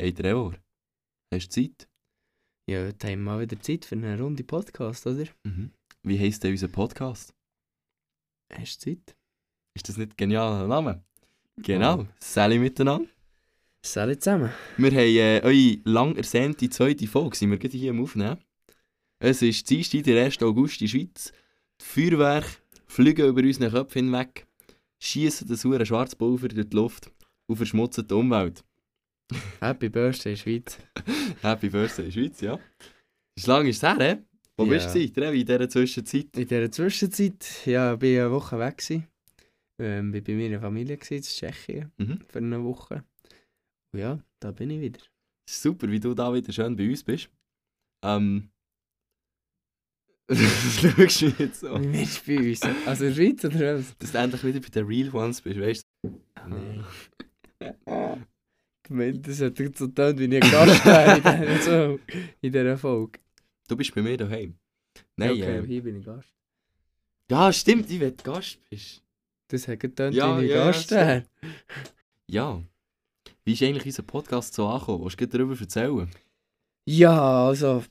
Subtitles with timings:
[0.00, 0.54] Hey Trevor,
[1.30, 1.86] hast du Zeit?
[2.66, 5.26] Ja, heute haben wir mal wieder Zeit für eine Runde Podcast, oder?
[5.44, 5.72] Mhm.
[6.04, 7.34] Wie heisst denn unser Podcast?
[8.50, 9.14] Hast du Zeit?
[9.74, 11.04] Ist das nicht ein genialer Name?
[11.58, 13.10] Genau, Sally miteinander.
[13.84, 14.50] Salut zusammen.
[14.78, 18.38] Wir haben äh, eure lang ersehnte zweite Folge, sind wir gerade hier am Aufnehmen.
[19.18, 20.42] Es ist Dienstag, der 1.
[20.42, 21.30] August in der Schweiz.
[21.78, 22.48] Die Feuerwerke
[22.86, 24.46] fliegen über unseren Köpfen hinweg,
[24.98, 27.12] schießen das hure Schwarzpulver durch die Luft
[27.46, 28.64] und verschmutzen die Umwelt.
[29.60, 30.78] Happy Birthday, Schweiz.
[31.42, 32.58] Happy Birthday Schweiz, ja.
[33.36, 34.18] Ist lang ist es her, hä?
[34.56, 34.70] Wo Ja.
[34.72, 36.36] bist du gewesen, in dieser Zwischenzeit?
[36.36, 39.06] In dieser Zwischenzeit, ja, ich eine Woche weg gewesen.
[39.80, 42.20] Ähm, bin bei meiner Familie gewesen, in Tschechien, Mhm.
[42.28, 43.04] für eine Woche.
[43.92, 45.00] Und ja, da bin ich wieder.
[45.48, 47.30] Super, wie du da wieder schön bei uns bist.
[48.04, 48.50] Ähm.
[50.28, 50.38] Was
[50.80, 51.80] schaust du jetzt so?
[51.80, 52.62] Wie bist du bei uns?
[52.86, 53.96] Also in der Schweiz oder was?
[53.98, 55.82] Dass du endlich wieder bei den Real Ones bist, weißt
[56.46, 56.84] Nein.
[58.90, 62.00] Gemeint, das hat so getan, wie ich ein Gast in so,
[62.40, 63.20] in dieser Folge.
[63.68, 63.76] du?
[63.76, 64.56] bist bei mir daheim.
[65.16, 66.28] Nein, okay, äh, hier bin ich Gast.
[67.30, 69.00] Ja, stimmt, ich will Gast bist.
[69.46, 71.22] Das hat getan, Ja, wie ich ja, Gast ja.
[72.28, 72.62] Ja.
[73.44, 75.04] Wie ist eigentlich unser Podcast so angekommen?
[75.04, 76.10] Willst du gleich darüber erzählen?
[76.84, 77.84] Ja, also,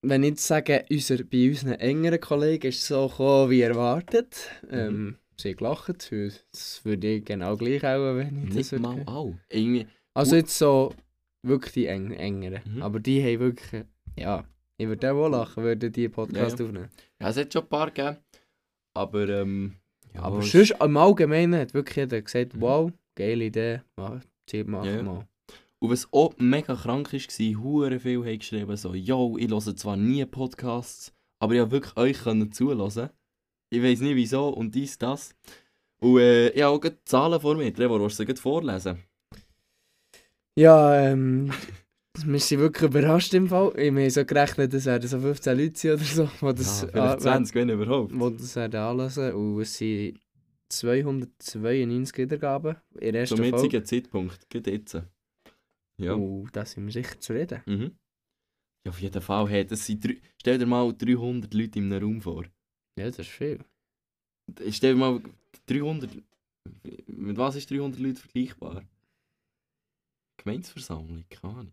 [0.00, 4.48] wenn ich jetzt sage, unser, bei unseren engeren Kollegen ist es so gekommen, wie erwartet.
[4.70, 8.82] Ähm, Sie haben gelacht, das würde ich genau gleich auch, wenn ich das Nicht würde.
[8.82, 9.34] mal auch.
[9.50, 10.94] Irgendwie, Also jetzt so
[11.42, 12.60] wirklich die eng engeren.
[12.76, 12.82] Mhm.
[12.82, 13.84] Aber die haben wirklich,
[14.18, 14.44] ja,
[14.78, 16.68] ich würde auch lachen, würden die Podcast Ja, ja.
[16.70, 16.88] aufnehmen.
[17.20, 18.16] ja, es hat schon ein paar gegeben.
[18.94, 19.74] Aber, ähm...
[20.14, 22.60] Ja, Aber es- sonst, im Allgemeinen hat wirklich jeder gesagt, Mhm.
[22.62, 25.02] wow, geile Idee, mach, zieh, mach Ja.
[25.02, 25.26] mal.
[25.78, 29.96] Und was auch mega krank war, hure viel haben geschrieben, so, yo, ich höre zwar
[29.98, 33.10] nie Podcasts, aber ich konnte wirklich euch können zuhören.
[33.68, 35.34] Ich weiß nicht wieso und dies, das.
[36.00, 37.66] Und äh, ich habe auch die Zahlen vor mir.
[37.66, 39.02] Sie gerade vorlesen?
[40.58, 41.52] Ja, ähm,
[42.24, 43.72] wir sind wirklich überrascht im Fall.
[43.76, 46.88] Ich habe so gerechnet, es werden so 15 Leute sein oder so, die das, ja,
[46.88, 48.12] vielleicht ah, 20, wenn überhaupt.
[48.12, 49.34] die das werden anhören.
[49.34, 50.18] Und es sind
[50.70, 55.02] 292 Wiedergaben in der ersten Zum jetzigen Zeitpunkt, gerade jetzt.
[55.98, 56.14] Ja.
[56.14, 57.62] Und da sind wir sicher zufrieden.
[57.66, 57.92] Mhm.
[58.84, 59.48] Ja, auf jeden Fall.
[59.48, 62.44] Hey, das sind drei, stell dir mal 300 Leute in einem Raum vor.
[62.98, 63.58] Ja, das ist viel.
[64.70, 65.20] Stell dir mal
[65.66, 66.10] 300...
[67.06, 68.82] Mit was ist 300 Leute vergleichbar?
[70.46, 71.72] Gemeinsversammlung, keine Ahnung.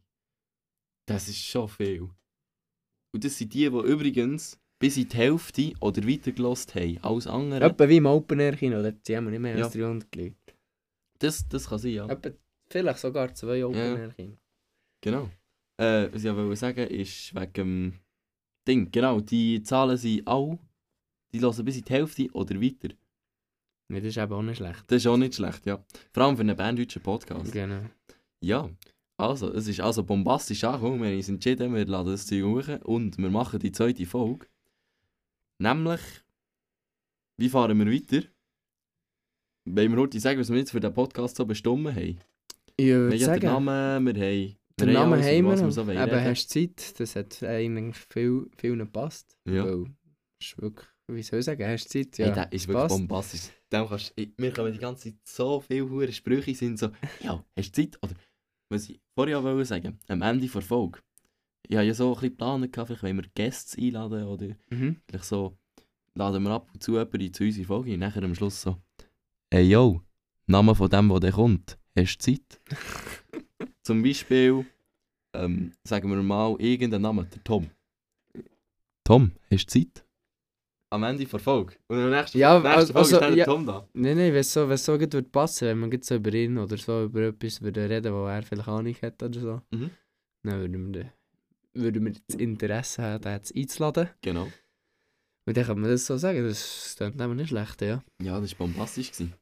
[1.07, 2.09] Das ist schon viel.
[3.13, 6.97] Und das sind die, die übrigens bis in die Hälfte oder weiter gelost haben.
[7.03, 7.63] Alles andere.
[7.65, 9.65] Etwa wie im Open Air Kino, da sind wir nicht mehr Ja.
[9.65, 10.35] als 300 Leute.
[11.19, 12.07] Das, das kann sein, ja.
[12.07, 12.31] Etwa,
[12.67, 13.95] vielleicht sogar zwei Open Ja.
[13.95, 14.37] Air Kino.
[15.01, 15.29] Genau.
[15.77, 17.93] Äh, was ich wollte sagen ist wegen dem
[18.67, 18.91] Ding.
[18.91, 20.57] Genau, die Zahlen sind alle,
[21.31, 22.89] die hören bis in die Hälfte oder weiter.
[23.91, 24.83] Ja, das ist eben auch nicht schlecht.
[24.87, 25.83] Das ist auch nicht schlecht, ja.
[26.11, 27.51] Vor allem für einen banddeutschen Podcast.
[27.51, 27.81] Genau.
[28.43, 28.69] Ja,
[29.17, 31.01] also, es ist also bombastisch angekommen.
[31.01, 34.47] Wir haben uns entschieden, wir laden das Zeug hoch und wir machen die zweite Folge.
[35.59, 36.01] Nämlich,
[37.37, 38.27] wie fahren wir weiter?
[39.65, 42.19] Wollen wir heute sagen, was wir jetzt für den Podcast so bestimmt haben?
[42.75, 44.55] Ich Wir würde haben den sagen, Namen, wir haben...
[44.77, 45.55] den wir Namen haben wir.
[45.55, 45.71] noch.
[45.71, 46.23] so Eben, reden.
[46.25, 46.99] hast du Zeit?
[46.99, 49.37] Das hat eigentlich viel, vielen gepasst.
[49.47, 49.63] Ja.
[49.63, 49.85] Weil,
[50.41, 52.17] ist wirklich, wie soll ich sagen, hast du Zeit?
[52.17, 52.25] Ja.
[52.25, 52.97] Hey, der ist wirklich passt.
[52.97, 53.41] bombastisch.
[53.71, 56.89] Dem kannst, ich, mir kommen die ganze Zeit so viele Sprüche sind so,
[57.21, 57.97] ja, hast du Zeit?
[58.03, 58.15] Oder,
[58.73, 60.99] was ich vorher auch wollte sagen, am Ende der Folge.
[61.67, 64.97] Ich habe ja so ein bisschen geplant, vielleicht wollen wir Gäste einladen oder Mhm.
[65.07, 65.57] vielleicht so,
[66.15, 68.77] laden wir ab und zu jemanden zu unserer Folge und nachher am Schluss so,
[69.51, 70.01] hey yo,
[70.47, 72.59] Name von dem, der kommt, hast du Zeit?
[73.83, 74.65] Zum Beispiel,
[75.33, 77.69] ähm, sagen wir mal irgendeinen Namen, der Tom.
[79.05, 80.02] Tom, hast du Zeit?
[80.93, 81.73] Am Ende der Folge.
[81.87, 83.45] Und am nächsten, Ja, nächsten also- Folge also, der ja.
[83.45, 83.87] Tom da.
[83.93, 86.57] Nein, nein, wenn es so, so gut würde passen, wenn man jetzt so über ihn
[86.59, 89.89] oder so über etwas würde reden, wo er vielleicht Ahnung hat oder so, Mhm.
[90.43, 91.11] dann würden wir,
[91.73, 94.09] würden wir das Interesse haben, den jetzt einzuladen.
[94.21, 94.47] Genau.
[95.45, 98.03] Und dann kann man das so sagen, das klingt nämlich nicht schlecht, ja.
[98.21, 99.11] Ja, das war bombastisch.
[99.11, 99.33] Gewesen.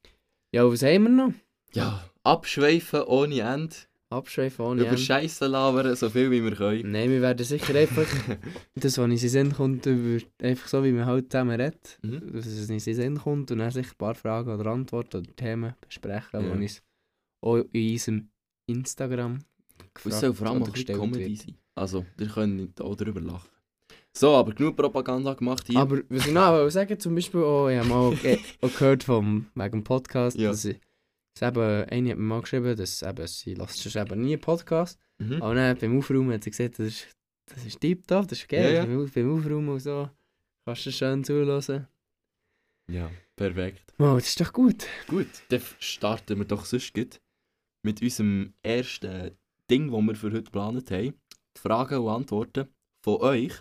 [0.53, 1.33] Ja, was haben wir noch?
[1.73, 3.75] Ja, abschweifen ohne Ende.
[4.11, 4.97] Abschweifen ohne Über.
[4.97, 6.91] Scheiße labern, so viel wie wir können.
[6.91, 8.05] Nein, wir werden sicher einfach,
[8.75, 12.33] das, was in den Sinn kommt, über, einfach so, wie wir halt zusammen reden, Mhm.
[12.33, 15.35] dass es in den Sinn kommt und dann sicher ein paar Fragen oder Antworten oder
[15.35, 16.41] Themen besprechen, Ja.
[16.41, 16.81] die uns
[17.41, 18.29] auch in unserem
[18.67, 19.39] Instagram
[20.03, 21.55] Und es soll vor allem auch ein Comedy sein.
[21.75, 23.49] Also, wir können nicht auch darüber lachen.
[24.13, 25.79] So, aber genug Propaganda gemacht hier.
[25.79, 29.47] Aber was ich noch sagen, zum Beispiel auch, ich habe mal ge- auch gehört vom,
[29.55, 30.49] wegen dem Podcast, Ja.
[30.49, 30.77] dass ich,
[31.33, 34.99] dass eben, eine hat mir mal geschrieben, dass eben, sie lässt eben nie einen Podcast,
[35.17, 35.41] mhm.
[35.41, 37.07] aber dann beim Aufräumen hat sie gesagt, das ist,
[37.45, 38.85] das ist tipptopp, das ist geil, Ja, ja.
[38.85, 40.09] Beim, beim Aufräumen und so,
[40.65, 41.87] kannst du schön zuhören.
[42.89, 43.93] Ja, perfekt.
[43.97, 44.85] Wow, das ist doch gut.
[45.07, 47.21] Gut, dann starten wir doch sonst gleich
[47.83, 49.31] mit unserem ersten
[49.69, 51.13] Ding, das wir für heute geplant haben.
[51.55, 52.67] Die Fragen und Antworten
[53.01, 53.53] von euch.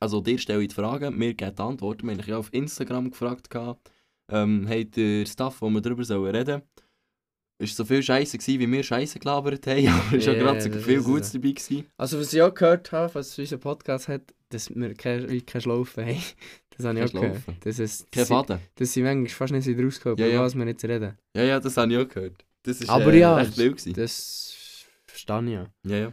[0.00, 2.08] Also, ihr stellt die Fragen, wir geben die Antworten.
[2.08, 3.90] Wir haben ja auf Instagram gefragt, gehabt,
[4.30, 6.62] ähm, habt ihr Stuff, wo wir darüber sollen reden
[7.62, 10.60] war so viel Scheiße, gewesen, wie wir Scheiße gelabert haben, aber es war ja, gerade
[10.60, 11.38] so das viel ist Gutes so.
[11.38, 11.52] dabei.
[11.52, 11.86] Gewesen.
[11.96, 16.04] Also was ich auch gehört habe, was unser Podcast hat, dass wir keine, keine Schlaufe
[16.04, 16.22] haben.
[16.74, 17.42] Das habe ich auch gehört.
[17.60, 18.58] Das ist, Kein Faden.
[18.76, 20.40] dass sie manchmal fast nicht rausgekommen Ja, ja.
[20.40, 21.18] was wir jetzt reden.
[21.36, 22.46] Ja, ja, das habe ich auch gehört.
[22.62, 23.76] Das ist Aber äh, ja, recht wild.
[23.76, 23.92] Gewesen.
[23.92, 25.66] Das verstehe ich ja.
[25.84, 26.12] Ja, ja.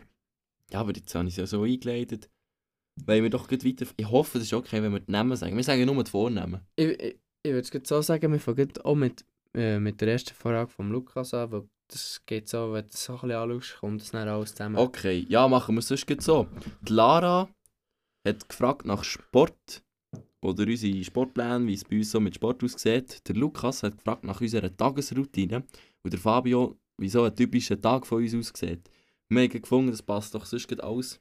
[0.73, 2.29] Ja, aber jetzt habe ich es ja so eingeleitet.
[3.05, 3.85] Weil wir doch gleich weiter...
[3.95, 5.55] Ich hoffe, es ist okay, wenn wir die Namen sagen.
[5.55, 6.59] Wir sagen nur die Vornamen.
[6.75, 10.33] Ich, ich, ich würde es so sagen, wir fangen auch mit, äh, mit der ersten
[10.33, 13.77] Frage von Lukas an, weil das geht so, wenn du es so ein bisschen anschaust,
[13.79, 14.77] kommt das dann alles zusammen.
[14.77, 16.47] Okay, ja, machen wir es sonst so.
[16.81, 17.49] Die Lara
[18.27, 19.83] hat gefragt nach Sport
[20.41, 23.27] oder unsere Sportpläne, wie es bei uns so mit Sport aussieht.
[23.27, 25.63] Der Lukas hat gefragt nach unserer Tagesroutine
[26.03, 28.89] und der Fabio, wie so ein typischer Tag von uns aussieht.
[29.29, 31.19] Wir haben gefunden, das passt doch sonst alles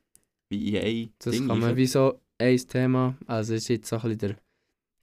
[0.51, 3.89] wie in ein Das Ding kann man wie so ein Thema, also es ist jetzt
[3.89, 4.37] so ein bisschen der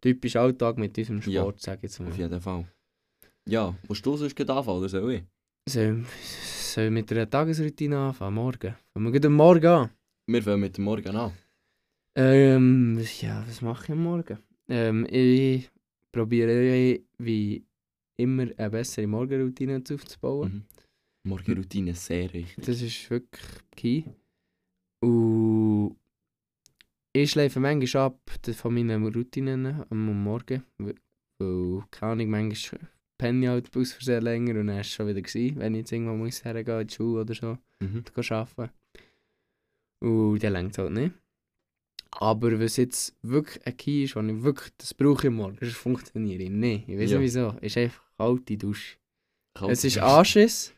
[0.05, 1.41] typische Alltag mit unserem Ja.
[1.41, 2.17] Sport, sage ich jetzt Auf mal.
[2.17, 2.65] jeden Fall.
[3.47, 5.23] Ja, musst du sonst gleich anfangen oder soll ich?
[5.67, 6.05] Soll,
[6.71, 8.75] soll ich mit einer Tagesroutine anfangen, morgen?
[8.93, 9.89] Fangen wir am Morgen an?
[10.27, 11.31] Wir fangen mit dem Morgen an.
[12.15, 14.37] Ähm, ja, was mache ich am Morgen?
[14.69, 15.69] Ähm, ich
[16.11, 17.63] probiere wie
[18.17, 20.53] immer eine bessere Morgenroutine aufzubauen.
[21.23, 21.29] Mhm.
[21.31, 22.63] Morgenroutine sehr wichtig.
[22.65, 23.43] Das ist wirklich
[23.75, 24.03] key.
[25.01, 25.95] Und
[27.23, 28.19] ich schläfe manchmal ab
[28.55, 30.63] von meinen Routinen am Morgen.
[30.77, 30.95] Weil,
[31.91, 32.81] keine Ahnung, manchmal
[33.17, 35.79] penne ich halt aus Versehen länger und dann ist es schon wieder gewesen, wenn ich
[35.79, 38.03] jetzt irgendwo muss hergehen in die Schule oder so, Mhm.
[38.15, 38.73] und arbeiten.
[40.01, 41.13] Und der längt halt nicht.
[42.11, 45.73] Aber was jetzt wirklich ein Key ist, was ich wirklich, das brauche ich morgen, das
[45.73, 46.87] funktioniert nicht.
[46.87, 47.17] Ich weiß Ja.
[47.17, 48.97] nicht wieso, ist einfach kalte Dusche.
[49.53, 49.97] Kalt Es ist.
[49.97, 50.73] Anschiss.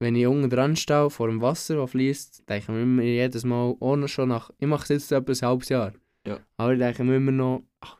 [0.00, 3.44] Wenn ich unten dran stehe, vor dem Wasser, das fließt, denke ich mir immer jedes
[3.44, 5.92] Mal, ohne schon nach, ich mache es jetzt etwa ein halbes Jahr.
[6.26, 6.40] Ja.
[6.56, 7.98] Aber ich denke mir immer noch, ach,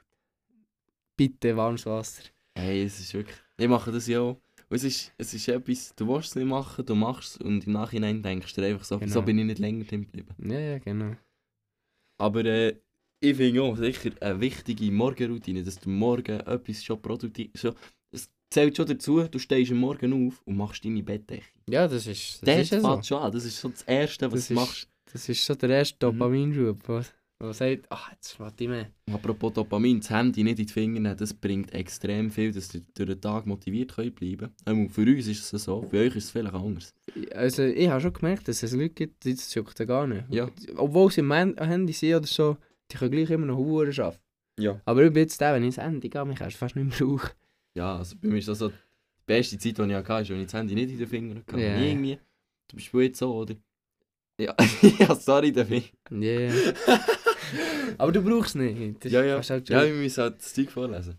[1.17, 2.23] bitte warmes Wasser.
[2.57, 3.37] Hey, es ist wirklich.
[3.57, 4.41] Ich mache das ja auch.
[4.69, 7.67] Und es ist, es ist etwas, du willst es nicht machen, du machst es und
[7.67, 9.23] im Nachhinein denkst du dir einfach so, Genau.
[9.23, 10.35] bin ich nicht länger drin geblieben.
[10.51, 11.15] Ja, ja, genau.
[12.19, 12.77] Aber äh,
[13.21, 17.51] ich finde auch sicher eine wichtige Morgenroutine, dass du morgen etwas schon produktiv.
[17.55, 17.75] Schon,
[18.55, 21.45] zählt schon dazu, du stehst am Morgen auf und machst deine Bettdecke.
[21.69, 23.03] Ja, das ist, das Das ist so.
[23.03, 24.89] schon an, das ist so das Erste, was Das du ist- machst.
[25.13, 28.89] Das ist so der erste Dopaminschub, was, was sagt, ach, jetzt warte ich mehr.
[29.13, 32.81] Apropos Dopamin, das Handy nicht in die Finger nehmen, das bringt extrem viel, dass du
[32.95, 34.91] durch den Tag motiviert könnt bleiben könnt.
[34.93, 36.95] Für uns ist es so, für euch ist es vielleicht anders.
[37.33, 40.25] Also ich habe schon gemerkt, dass es Leute gibt, die das juckt gar nicht.
[40.31, 40.49] Ja.
[40.77, 42.57] Obwohl sie im Handy sind oder so,
[42.91, 44.19] die können gleich immer noch Huren arbeiten.
[44.59, 44.81] Ja.
[44.85, 47.01] Aber ich bin jetzt der, wenn ich das Handy gehe, mich kannst du fast nicht
[47.01, 47.31] mehr brauchen.
[47.75, 48.75] Ja, also bei mir ist das so die
[49.27, 51.57] beste Zeit, die ich hatte, ist, wenn ich das Handy nicht in den Fingern hatte.
[51.57, 51.81] Yeah.
[51.81, 52.19] Irgendwie,
[52.69, 53.57] zum Beispiel jetzt so, oder?
[54.39, 54.55] Ja,
[54.99, 55.83] ja sorry dafür.
[56.11, 56.53] Yeah.
[57.99, 59.05] Aber du brauchst es nicht.
[59.05, 59.43] Das Ja, ja.
[59.43, 61.19] Halt Ja, wir müssen halt das Zeug vorlesen.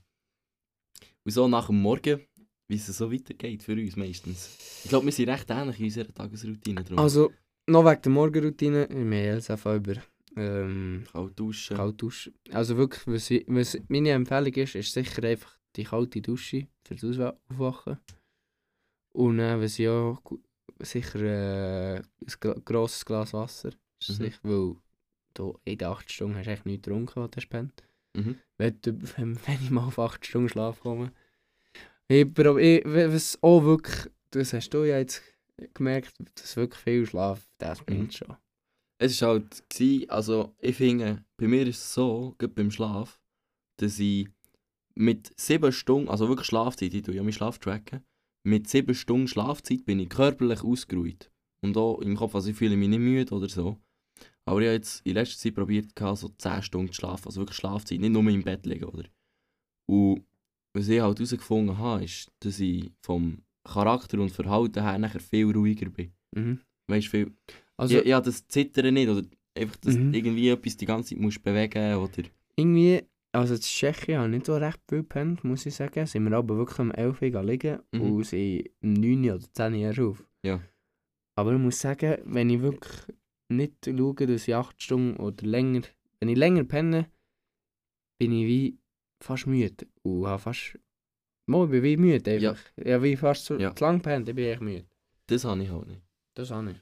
[1.23, 2.21] Und so nach dem Morgen,
[2.67, 4.57] wie es so weitergeht für uns meistens.
[4.83, 6.99] Ich glaube, wir sind recht ähnlich in unserer Tagesroutine drum.
[6.99, 7.31] Also,
[7.67, 9.95] noch wegen der Morgenroutine, wir haben jetzt einfach über
[10.35, 11.77] ähm, Kalt duschen.
[11.77, 12.33] kalt duschen.
[12.51, 17.19] Also wirklich, was, was meine Empfehlung ist, ist sicher einfach die kalte Dusche für das
[17.49, 17.99] Aufwachen.
[19.13, 19.77] Und dann, was
[20.23, 20.39] gu-
[20.79, 23.69] sicher äh, ein grosses Glas Wasser.
[24.07, 24.13] Mhm.
[24.13, 24.75] sicher, weil
[25.33, 27.83] du in den 8 Stunden hast du echt nichts getrunken, was du gepennt.
[28.15, 28.39] Mhm.
[28.57, 31.11] wenn, du- wenn, wenn ich mal auf 8 Stunden Schlaf komme.
[32.07, 35.21] Ich, ich, was auch wirklich, das hast du ja jetzt
[35.73, 38.11] gemerkt, dass wirklich viel Schlaf, das bringt Mhm.
[38.11, 38.35] schon.
[38.97, 39.63] Es war halt,
[40.09, 43.19] also ich finde, bei mir ist es so, gerade beim Schlaf,
[43.77, 44.27] dass ich
[44.95, 48.01] mit 7 Stunden, also wirklich Schlafzeit, ich tue ja meinen Schlaf tracken,
[48.43, 51.31] mit 7 Stunden Schlafzeit bin ich körperlich ausgeruht.
[51.61, 53.77] Und auch im Kopf, also ich fühle mich nicht müde oder so.
[54.45, 57.57] Aber ich habe jetzt in letzter Zeit probiert, so 10 Stunden zu schlafen, also wirklich
[57.57, 59.05] Schlafzeit, nicht nur im Bett liegen, oder?
[59.89, 60.23] Und
[60.73, 65.51] was ich halt herausgefunden habe, ist, dass ich vom Charakter und Verhalten her nachher viel
[65.51, 66.13] ruhiger bin.
[66.35, 66.59] Mhm.
[66.87, 67.31] Weißt du, viel,
[67.77, 69.23] Also ja, ja, das Zittern nicht, oder
[69.57, 70.13] einfach, dass Mhm.
[70.13, 72.23] irgendwie etwas die ganze Zeit musst bewegen oder...
[72.55, 73.03] irgendwie,
[73.35, 76.05] also in Tschechien habe ich nicht so recht viel gepennt, muss ich sagen.
[76.05, 78.01] Sind wir aber wirklich um 11 Uhr liegen Mhm.
[78.01, 80.23] und sind um 9 oder 10 Uhr erst auf.
[80.43, 80.61] Ja.
[81.37, 83.15] Aber ich muss sagen, wenn ich wirklich
[83.49, 85.81] nicht schaue, dass ich 8 Stunden oder länger,
[86.19, 87.09] wenn ich länger penne,
[88.19, 88.77] bin ich wie
[89.21, 89.85] fast müde.
[90.03, 90.79] Und habe fast,
[91.47, 92.57] mal, ich bin wie müde einfach.
[92.83, 93.75] Ja, wie fast zu, Ja.
[93.75, 94.85] zu lang pennt, dann bin ich echt müde.
[95.27, 96.01] Das habe ich halt nicht.
[96.35, 96.81] Das auch nicht.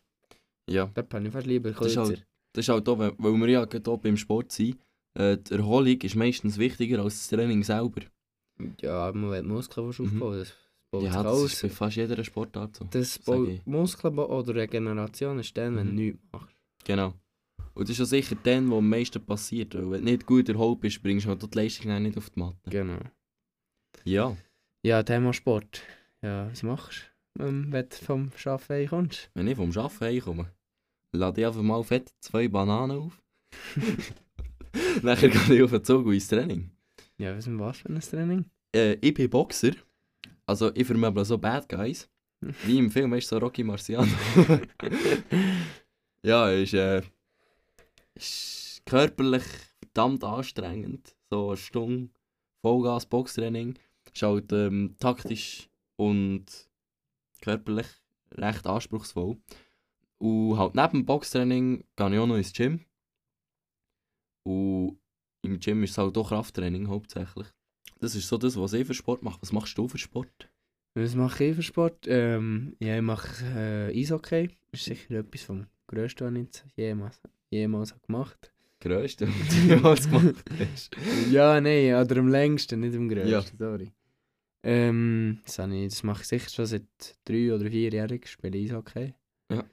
[0.70, 2.06] Ja, Da penne ich fast lieber Das ist kürzer.
[2.10, 4.78] halt- das ist halt auch, weil weil wir ja gerade beim Sport sind,
[5.16, 8.02] äh, die Erholung ist meistens wichtiger als das Training selber.
[8.82, 9.92] Ja, man will Muskeln Mhm.
[10.06, 10.54] aufbauen, das
[10.92, 12.86] baut Ja, das ist bei fast jeder Sportart so.
[12.92, 13.50] Das baut.
[13.66, 15.98] Muskeln oder Regeneration ist dann, wenn Mhm.
[15.98, 16.56] du nichts machst.
[16.86, 17.14] Genau.
[17.76, 19.74] Und das ist ja sicher dann, wo am meisten passiert.
[19.74, 22.40] Weil wenn du nicht gut erholt bist, bringst du halt die Leistung nicht auf die
[22.40, 22.70] Matte.
[22.70, 23.00] Genau.
[24.04, 24.36] Ja,
[24.84, 25.82] Ja, Thema Sport.
[26.22, 29.30] Ja, was machst du, ähm, wenn du vom Arbeiten heimkommst?
[29.34, 30.52] wenn ich vom Arbeiten heimkomme,
[31.14, 33.22] lade ich einfach mal fett zwei Bananen auf.
[35.02, 36.72] Nachher gehe ich auf den Zug und ins Training.
[37.18, 38.46] Ja, was, was für ein Training?
[38.76, 39.72] Äh, ich bin Boxer.
[40.46, 42.10] Also ich vermöble so Bad Guys.
[42.66, 44.12] Wie im Film ist so Rocky Marciano.
[46.24, 47.02] ja, ist, äh,
[48.16, 49.44] ist körperlich
[49.82, 51.16] verdammt anstrengend.
[51.30, 52.10] So eine Stunde
[52.62, 53.76] Vollgas Boxtraining.
[54.14, 56.46] Ist halt ähm, taktisch und
[57.42, 57.88] körperlich
[58.34, 59.38] recht anspruchsvoll.
[60.18, 62.82] Und halt neben dem Boxtraining gehe ich auch noch ins Gym.
[64.44, 65.00] Und
[65.42, 67.48] im Gym ist es halt auch Krafttraining hauptsächlich.
[68.00, 69.42] Das ist so das, was ich für Sport mache.
[69.42, 70.50] Was machst du für Sport?
[70.96, 72.06] Was mache ich für Sport?
[72.08, 74.50] Ähm, ja, ich mache äh, Eishockey.
[74.72, 79.56] Das ist sicher etwas vom Größten, was ich jemals, jemals habe gemacht Größte, was du
[79.68, 80.96] jemals gemacht hast.
[81.32, 83.92] Ja, nein, oder am längsten, nicht am größten, sorry.
[84.64, 86.84] Ähm, das, ich, das mache ich sicher schon seit
[87.26, 89.14] drei oder vier Jahren, ich spiele Eishockey.
[89.50, 89.64] Ja.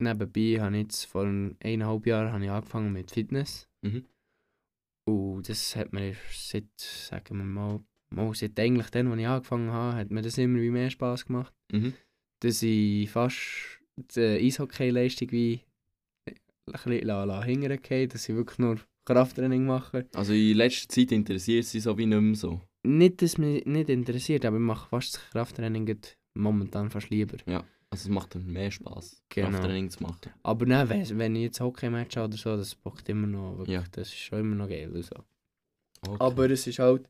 [0.00, 3.68] Nebenbei habe ich jetzt vor eineinhalb Jahren habe ich angefangen mit Fitness.
[3.82, 4.04] Mhm.
[5.06, 9.72] Und das hat mir seit, sagen wir mal, mal seit eigentlich dann, als ich angefangen
[9.72, 11.52] habe, hat mir das immer wie mehr Spass gemacht.
[11.72, 11.94] Mhm.
[12.40, 15.60] Dass ich fast die Eishockey-Leistung wie
[16.26, 16.34] ein
[16.72, 20.06] bisschen la- la hingern gehe, dass ich wirklich nur Krafttraining mache.
[20.14, 22.60] Also in letzter Zeit interessiert sie so wie nicht mehr so.
[22.84, 25.96] Nicht, dass mich nicht interessiert, aber ich mache fast das Krafttraining
[26.34, 27.38] momentan fast lieber.
[27.90, 29.48] Also es macht dann mehr Spaß, Genau.
[29.50, 30.30] Krafttraining zu machen.
[30.42, 33.58] Aber nein, wenn, ich jetzt Hockey-Match oder so, das bockt immer noch.
[33.58, 33.84] Wirklich, Ja.
[33.92, 34.90] Das ist schon immer noch geil.
[34.92, 35.16] und So.
[36.06, 36.16] Okay.
[36.20, 37.08] Aber es ist halt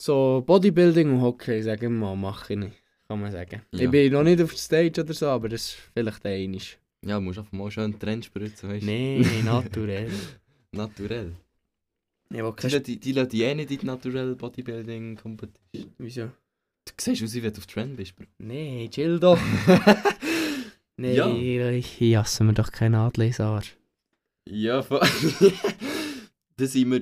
[0.00, 3.62] so Bodybuilding und Hockey, sagen wir mal, mache ich nicht, kann man sagen.
[3.72, 3.80] Ja.
[3.80, 6.60] Ich bin noch nicht auf der Stage oder so, aber das ist vielleicht einmal.
[7.04, 8.90] Ja, du musst einfach mal schön Trend spritzen, weißt du?
[8.90, 10.10] Nein, naturell.
[10.72, 11.32] Naturell.
[12.30, 12.70] Ich will Die, kein...
[12.70, 15.92] lassen die, die die eh nicht in die Naturell Bodybuilding Competition.
[15.98, 16.30] Wieso?
[16.98, 18.24] Du siehst aus, wie du auf Trend bist, Bro.
[18.38, 19.38] Nein, chill doch.
[20.96, 21.70] Nein, Ja.
[21.70, 23.62] ich hasse mir doch keinen Adlisar.
[24.48, 25.00] Ja, voll.
[26.56, 27.00] das sind wir.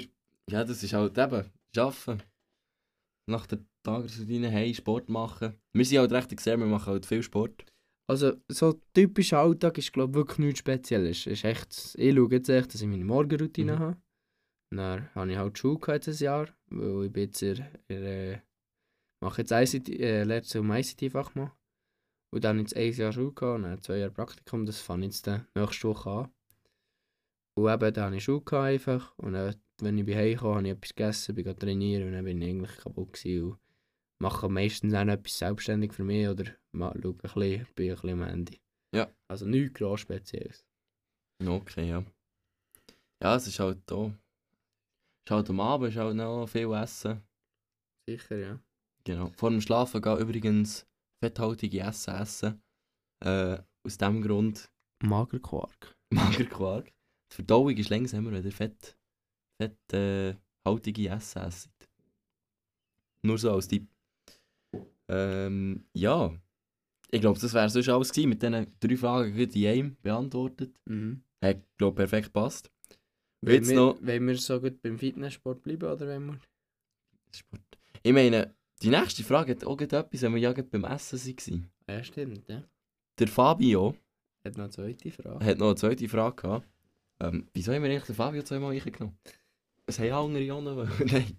[0.50, 1.44] Ja, das ist halt eben.
[1.76, 2.22] Arbeiten.
[3.26, 5.54] Nach der Tagesroutine hey, Sport machen.
[5.72, 7.64] Wir sind halt recht extrem, wir machen halt viel Sport.
[8.06, 11.18] Also, so typischer Alltag ist, glaube ich, wirklich nichts Spezielles.
[11.20, 13.78] Es ist echt, ich schaue jetzt echt, dass ich meine Morgenroutine Mhm.
[13.78, 13.96] habe.
[14.74, 18.40] Dann habe ich halt Schule gehabt dieses Jahr, weil ich bin jetzt in, in,
[19.24, 21.50] mache jetzt ICT, äh, lehre zum ICT-Fachmann.
[22.30, 25.12] Und dann jetzt ein Jahr Schule gehabt und dann zwei Jahre Praktikum, das fange ich
[25.12, 26.32] jetzt dann nächste Woche an.
[27.56, 30.66] Und eben, dann habe ich Schule gehabt einfach und dann, wenn ich heim kam, habe
[30.66, 33.58] ich etwas gegessen, bin trainieren und dann bin ich eigentlich kaputt gewesen und
[34.20, 38.10] mache meistens dann etwas selbstständig für mich oder mal schaue ein bisschen, bin ein bisschen
[38.10, 38.58] am Ende.
[38.94, 39.10] Ja.
[39.28, 40.66] Also nichts gross Spezielles.
[41.44, 42.04] Okay, ja.
[43.22, 44.06] Ja, es ist halt da.
[44.06, 44.12] Es
[45.26, 47.22] ist halt am Abend ist halt noch viel Essen.
[48.06, 48.60] Sicher, ja.
[49.06, 49.30] Genau.
[49.37, 50.87] Vor dem Schlafen gehen übrigens
[51.23, 52.62] fetthaltige Essen essen.
[53.25, 54.70] Äh, aus dem Grund
[55.02, 55.96] Magerquark.
[56.11, 56.87] Magerquark.
[57.30, 58.96] Die Verdauung ist langsamer, wenn ihr fett,
[59.61, 60.34] fett, äh,
[61.08, 61.70] Essen esst.
[63.23, 63.88] Nur so als Tipp.
[65.08, 66.34] Ähm, ja.
[67.11, 68.28] Ich glaube, das wäre sonst alles gewesen.
[68.30, 70.78] Mit diesen drei Fragen gut in einem beantwortet.
[70.87, 71.23] Mhm.
[71.42, 72.70] Hat, glaube perfekt passt.
[73.42, 76.40] Jetzt wir, noch- wir so gut beim Fitnesssport bleiben oder wollen wir...
[77.34, 77.78] Sport.
[78.02, 81.70] Ich meine, die nächste Frage hat auch etwas, wenn wir ja gerade beim Essen waren.
[81.88, 82.62] Ja, stimmt, ja.
[83.18, 83.96] Der Fabio
[84.44, 85.44] Hat noch eine zweite Frage.
[85.44, 86.68] hat noch eine zweite Frage gehabt.
[87.20, 89.16] Ähm, wieso haben wir eigentlich den Fabio zweimal reingenommen?
[89.86, 90.98] Es haben andere auch noch.
[90.98, 91.36] Nein.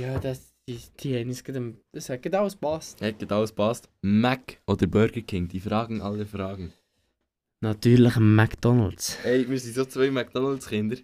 [0.00, 1.74] Ja, das, die, die haben uns gerade...
[1.92, 3.02] Das hat gerade alles passt.
[3.02, 3.90] Hat gerade alles passt.
[4.00, 5.48] Mac oder Burger King?
[5.48, 6.72] Die Fragen alle Fragen.
[7.60, 9.18] Natürlich McDonalds.
[9.24, 10.96] Ey, wir sind so zwei McDonalds-Kinder.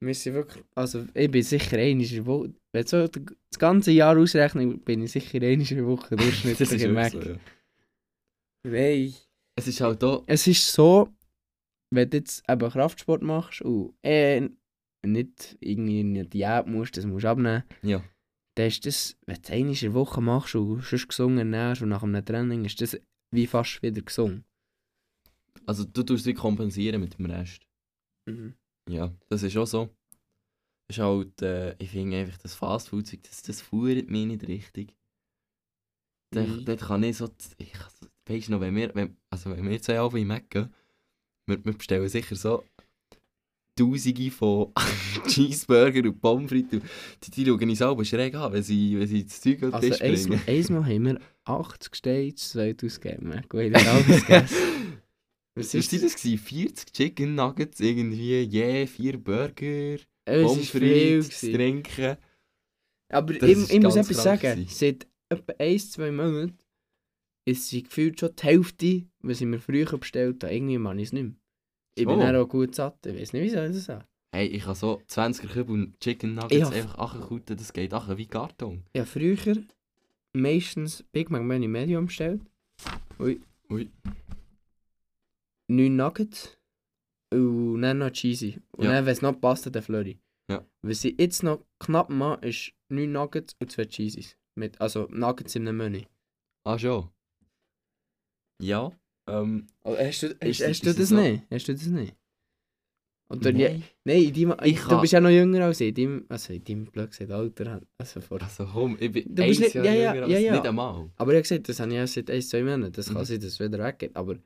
[0.00, 0.64] Wir sind wirklich...
[0.74, 1.78] Also, ich bin sicher
[2.26, 2.52] Woche...
[2.72, 7.12] Wenn so das ganze Jahr ausrechnen, bin ich sicher der Woche durchschnittlich im Mac.
[7.12, 7.36] so, ja.
[8.64, 9.14] Nein.
[9.56, 10.22] Es ist halt da.
[10.26, 11.08] Es ist so,
[11.92, 14.48] wenn du jetzt eben Kraftsport machst und äh,
[15.04, 18.02] nicht irgendwie in eine Diät musst, das musst du abnehmen, Ja.
[18.56, 21.88] dann ist das, wenn du es in der Woche machst und sonst gesungen ernährst und
[21.88, 22.98] nach einem Training, ist das
[23.32, 24.44] wie fast wieder gesungen.
[25.66, 27.66] Also du tust sie kompensieren mit dem Rest.
[28.88, 29.90] Ja, das ist auch so.
[30.90, 34.92] Ist halt, äh, ich finde einfach das Fastfood-Zeug, das, das fuhrt mich nicht richtig.
[36.34, 36.64] Dort, Wie?
[36.64, 37.28] dort kann ich so,
[37.58, 37.72] ich,
[38.26, 40.74] weißt du noch, wenn wir, wenn, also wenn wir zwei Abend in Mac gehen,
[41.46, 42.64] wir, wir bestellen sicher so
[43.76, 44.72] Tausende von
[45.28, 46.82] Cheeseburger und Pommes frites.
[47.22, 49.88] Die, die schauen uns alle schräg an, wenn sie, wenn sie das Zeug auf Also
[49.88, 50.42] Tisch bringen.
[50.46, 53.42] einmal haben wir 80 Steaks, 2 ausgegeben.
[53.48, 54.56] Gut, ich habe alles gegessen.
[55.54, 56.16] Was war das?
[56.16, 56.38] Gewesen?
[56.38, 59.96] 40 Chicken Nuggets, irgendwie je, 4 Burger,
[60.30, 61.22] Es ist viel.
[61.22, 61.52] gewesen.
[61.54, 62.16] trinken.
[63.08, 64.66] Aber Das ich, ich muss etwas sagen.
[64.68, 66.58] Seit etwa 1, 2 Monaten
[67.44, 70.54] ist sie gefühlt schon die Hälfte, was ich mir früher bestellt habe.
[70.54, 71.34] Irgendwie mache ich es nicht mehr.
[71.96, 72.20] Ich bin So.
[72.20, 73.04] dann auch gut satt.
[73.06, 74.04] Ich weiß nicht, wie soll ich das sagen.
[74.32, 78.26] Hey, ich habe so 20er Kübel Chicken Nuggets hab- einfach angekuten, das geht achen wie
[78.26, 78.84] Karton.
[78.96, 79.56] Habe früher
[80.32, 82.40] meistens Big Mac Mini Medium bestellt.
[83.18, 83.40] Ui.
[83.70, 83.90] Ui.
[85.68, 86.56] 9 Nuggets.
[87.32, 88.60] Und dann noch Cheesy.
[88.72, 88.92] Und Ja.
[88.92, 90.18] dann, wenn es noch passt, dann Flurry.
[90.50, 90.64] Ja.
[90.82, 94.36] Was ich jetzt noch knapp mache, ist 9 Nuggets und 2 Cheesies.
[94.58, 96.02] Mit, also Nuggets in einem Menü.
[96.66, 97.08] Ah, schon?
[98.62, 98.92] Ja.
[99.28, 101.44] Ähm, Oh, hast du, Ist- hast, hast ist du das nicht?
[101.50, 102.14] Hast du das nicht?
[103.32, 103.84] Oder nein.
[104.04, 105.88] Nein, in deinem, Ich du kann- bist ja noch jünger als ich.
[105.90, 107.80] In deinem, also in deinem blöd gesagt, Alter.
[107.96, 108.42] Also vor.
[108.42, 110.52] Also komm, ich bin Du bist nicht- Jahr ja, ja, jünger ja, als- ja.
[110.54, 111.10] Nicht einmal.
[111.16, 112.92] Aber ich habe gesagt, das habe ich erst seit 1, 2 Monaten.
[112.92, 113.24] Das kann Mhm.
[113.24, 114.16] sein, dass es wieder weggeht.
[114.16, 114.36] Aber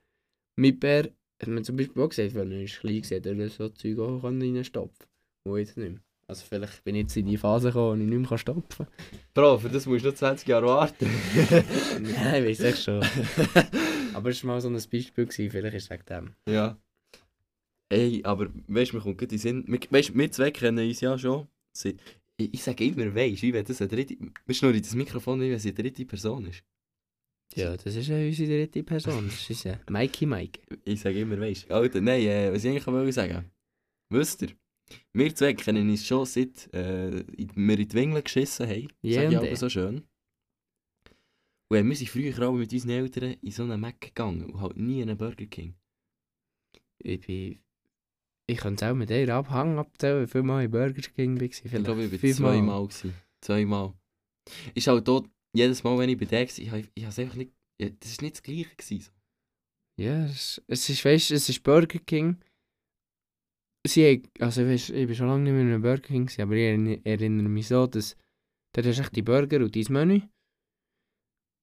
[0.56, 1.10] mit Bär
[1.40, 4.24] hat man zum Beispiel auch gesagt, wenn ist klein war, hat er so Zeug auch
[4.24, 5.06] reinstopfen
[5.44, 6.00] Wo jetzt nicht mehr.
[6.26, 8.86] Also vielleicht bin ich jetzt in die Phase gekommen, wo ich nicht mehr stopfen
[9.34, 11.10] Bro, für das musst du noch 20 Jahre warten.
[11.48, 11.64] kann.
[12.02, 13.04] Nein, ich weiß echt schon.
[14.14, 16.34] Aber es war mal so ein Beispiel, gewesen, vielleicht ist es wegen dem.
[16.48, 16.78] ja.
[17.90, 19.64] Ey, aber weißt du, mir kommt gerade in den Sinn.
[19.68, 21.46] Wir, weißt, wir zwei kennen uns ja schon.
[21.84, 21.94] Ich,
[22.36, 24.16] ich sage immer, weißt du, wie wenn das eine dritte.
[24.18, 26.64] Wir schnurren das Mikrofon nicht, wenn es eine dritte Person ist.
[27.54, 29.26] Ja, das ist ja unsere dritte Person.
[29.26, 30.60] Das ist ja Mikey Mike.
[30.84, 31.74] Ich sage immer, weißt du.
[31.74, 33.50] Alter, nein, äh, was ich eigentlich wollte sagen.
[34.10, 34.50] Wisst ihr?
[35.12, 38.88] Wir zwei kennen uns schon seit äh, wir in die Wingeln geschissen haben.
[39.02, 40.02] Ja, Sag ich aber so schön.
[41.70, 44.60] Und äh, wir sind früher auch mit unseren Eltern in so einen Mac gegangen und
[44.60, 45.74] halt nie in einen Burger King.
[46.98, 47.60] Ich bin...
[48.46, 51.46] Ich kann es auch mit dir abhängen abzählen, wie viel Mal in Burger King war.
[51.46, 52.88] Ich glaube, ich war zweimal.
[53.40, 53.94] Zweimal.
[54.74, 57.18] Ist halt dort, jedes Mal, wenn ich bei der war, ich, habe- ich habe es
[57.18, 57.52] einfach nicht...
[57.80, 58.76] Ja, das war nicht das Gleiche.
[58.76, 59.12] Gewesen.
[60.00, 62.36] Ja, es, es ist, weißt es ist Burger King.
[63.86, 66.54] Sie haben, also weißt, ich bin schon lange nicht mehr in einem Burger King, aber
[66.54, 68.16] ich erinner- erinnere mich so, dass
[68.74, 70.20] dort hast du echt die Burger und dein Menü.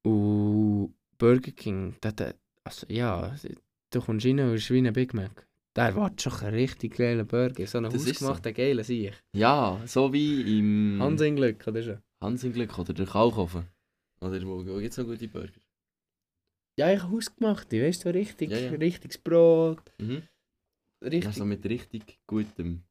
[0.06, 3.36] Und Burger King, dort, also ja,
[3.92, 5.48] du kommst rein und ist wie ein Big Mac.
[5.76, 8.26] Der erwartet schon einen richtig geilen Burger, so einen Das ist so.
[8.28, 9.14] hausgemachten geilen Sieg.
[9.36, 12.02] Ja, so wie im Hans in Glück, oder schon?
[12.22, 13.68] Hans Glück oder der Kalkofen.
[14.24, 15.60] Oder wo, gibt es noch gute Burger?
[16.80, 18.72] Ja, ich habe hausgemacht, weißt du, so richtig, Ja, ja.
[18.72, 20.24] richtiges Brot, Mhm.
[21.04, 22.84] richtig Also mit richtig gutem...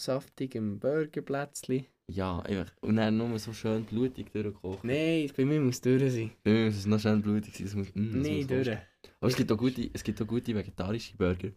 [0.00, 1.86] saftigem Burgerplätzchen.
[2.08, 2.72] Ja, einfach.
[2.82, 4.84] Und dann nur so schön blutig durchgekocht.
[4.84, 6.30] Nein, bei mir muss es durch sein.
[6.44, 7.64] Bei mir muss es noch schön blutig sein.
[7.66, 8.68] Das muss, mm, das Nein, durch.
[9.20, 11.50] Aber es gibt, auch gute, es gibt auch gute vegetarische Burger.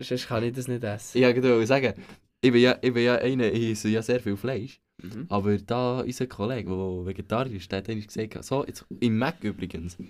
[0.00, 1.18] Sonst kann ich das nicht essen.
[1.18, 1.94] Ich wollte sagen,
[2.40, 4.80] ich bin ja, ich bin ja einer, ich esse ja sehr viel Fleisch.
[5.02, 5.26] Mhm.
[5.28, 9.42] Aber da unser Kollege, der vegetarisch ist, der hat einmal gesagt, so, jetzt, im Mac
[9.44, 10.06] übrigens, hat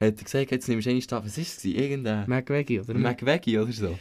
[0.00, 1.64] er gesagt, jetzt nimmst du einen Stab, was war es?
[1.64, 2.94] Irgendein Mac Veggie, oder?
[2.94, 3.98] Mac Veggie oder so.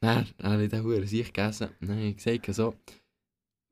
[0.00, 1.68] Nein, dann habe ich den Huren sich gegessen.
[1.80, 2.74] Dann habe ich gesagt, so,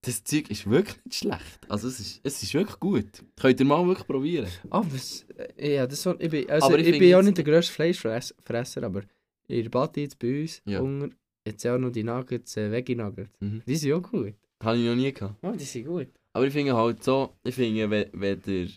[0.03, 1.61] das Zeug ist wirklich nicht schlecht.
[1.69, 3.07] Also es ist, es ist wirklich gut.
[3.41, 4.49] Könnt ihr mal wirklich probieren.
[4.71, 5.25] Ah, was?
[5.57, 7.73] äh, Ja, das so, ich bin, also Aber ich, ich bin jetzt- nicht der grösste
[7.73, 9.03] Fleischfresser, aber
[9.49, 10.81] der Bati jetzt bei uns, Ja.
[10.81, 11.09] Hunger,
[11.47, 13.31] jetzt auch noch die Nuggets, äh, Veggie Nuggets.
[13.41, 13.63] Mhm.
[13.67, 14.35] Die sind auch gut.
[14.65, 15.37] Habe ich noch nie gehabt.
[15.43, 16.09] Oh, die sind gut.
[16.33, 18.69] Aber ich finde halt so, ich finde, wenn, wenn der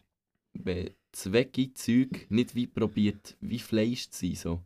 [0.53, 4.61] wenn das Veggie-Zeug nicht wie probiert, wie Fleisch zu sein, so.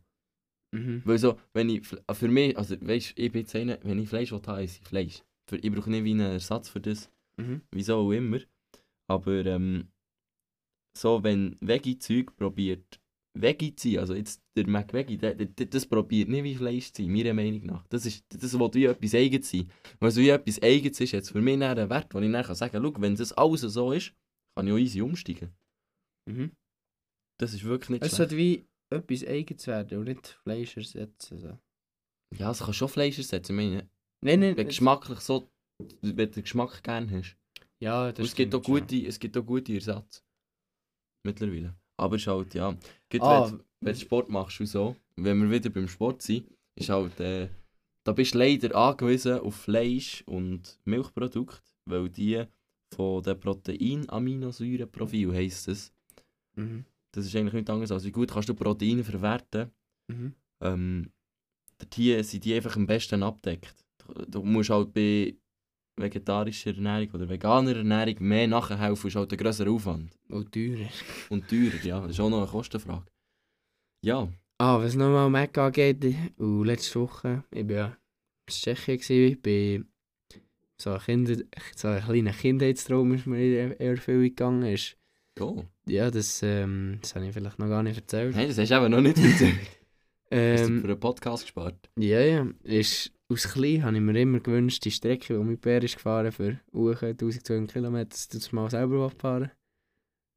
[0.72, 1.02] Mhm.
[1.04, 4.32] Weil so, wenn ich, für mich, also weißt ich bin jetzt einer, wenn ich Fleisch
[4.32, 5.22] will, habe ich Fleisch.
[5.46, 7.62] Für, ich brauche nicht wie einen Ersatz für das, Mhm.
[7.70, 8.38] wieso auch immer.
[9.06, 9.88] Aber ähm,
[10.96, 13.00] so, wenn Veggie-Zeug probiert,
[13.34, 16.92] Veggie zu sein, also jetzt der McVeggie, der, der, der, das probiert nicht wie Fleisch
[16.92, 17.86] zu sein, meiner Meinung nach.
[17.88, 19.70] Das, ist, das will wie etwas Eigenes sein.
[20.00, 22.54] Weil so wie etwas Eigenes ist, jetzt für mich einen Wert, wo ich dann kann
[22.54, 24.12] sagen kann, wenn das alles so ist,
[24.54, 25.50] kann ich auch easy umsteigen.
[26.26, 26.52] Mhm.
[27.38, 31.38] Das ist wirklich nicht Es sollte wie etwas Eigenes werden und nicht Fleisch ersetzen.
[31.38, 31.58] So.
[32.36, 33.88] Ja, es kann schon Fleisch ersetzen, ich meine,
[34.24, 34.56] Nein, nein.
[34.56, 35.50] wenn geschmacklich so,
[36.00, 37.36] wenn du den Geschmack gerne hast.
[37.80, 40.24] Ja, Und das es gibt, auch gute, es gibt auch gute Ersatz.
[41.24, 41.74] Mittlerweile.
[42.02, 42.76] Aber es ist halt, ja.
[43.08, 43.50] Gerade Ah.
[43.50, 46.88] wenn, du- wenn du Sport machst und so, wenn wir wieder beim Sport sind, ist
[46.88, 47.48] halt, äh,
[48.04, 52.44] da bist du leider angewiesen auf Fleisch und Milchprodukte, weil die
[52.94, 53.38] von den
[54.22, 55.92] Protein-Aminosäurenprofil heisst es.
[56.56, 56.84] Mhm.
[57.12, 59.70] Das ist eigentlich nichts anderes als wie gut kannst du Proteine verwerten.
[60.08, 60.34] Mhm.
[60.60, 61.10] Ähm,
[61.92, 63.74] hier sind die einfach am besten abdeckt.
[63.98, 65.34] Du, du musst halt bei
[65.96, 70.10] vegetarischer Ernährung oder veganer Ernährung mehr nachhelfen, ist halt ein grösserer Aufwand.
[70.28, 70.88] Und teurer.
[71.28, 72.00] Und teurer, ja.
[72.00, 73.04] Das ist auch noch eine Kostenfrage.
[74.02, 74.28] Ja,
[74.58, 76.04] Ah, was nochmal Mac angeht,
[76.36, 77.96] und letzte Woche, ich bin ja in
[78.52, 79.82] Tschechien bei
[80.80, 81.34] so einem, Kinder,
[81.74, 84.62] so einem kleinen Kindheitstraum ist mir in Erfüllung gegangen.
[84.72, 84.96] Ist,
[85.40, 85.64] Oh.
[85.86, 88.36] ja, das, ähm, das habe ich vielleicht noch gar nicht erzählt.
[88.36, 89.54] Nein, das hast du eben noch nicht erzählt.
[90.30, 90.36] Hast du
[90.74, 91.90] Ähm, für einen Podcast gespart?
[91.98, 92.46] ja, ja.
[92.62, 96.32] Ist, aus klein habe ich mir immer gewünscht, die Strecke, die mein Bär ist gefahren
[96.32, 99.50] für Uche 1200 Kilometer, dass das mal selber fahren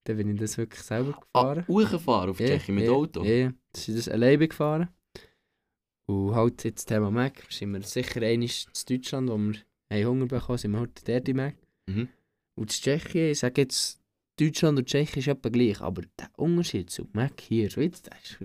[0.05, 1.67] Dann bin ich das wirklich selber Ah, gefahren.
[1.67, 3.23] hochgefahren auf Ja, Tschechien mit ja, Auto?
[3.23, 3.53] Ja, ja.
[3.73, 4.89] Das ist das alleine gefahren.
[6.08, 10.27] Und halt jetzt das Thema Mac, sind wir sicher einmal in Deutschland, wo wir Hunger
[10.27, 11.55] bekommen sind wir heute dort im Mac.
[11.88, 12.10] Mhm.
[12.58, 13.99] Und in Tschechien, ich sage jetzt,
[14.39, 18.01] Deutschland und Tschechien ist etwa gleich, aber der Unterschied zu Mac hier in der Schweiz,
[18.01, 18.38] der ist...